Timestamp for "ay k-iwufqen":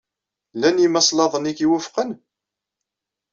1.49-2.11